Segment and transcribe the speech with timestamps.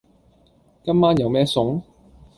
[0.83, 1.79] 今晚有咩餸？